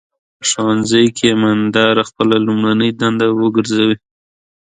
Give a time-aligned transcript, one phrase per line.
[0.37, 3.95] په ښوونځي کې امانتداري خپله لومړنۍ دنده وګرځوئ.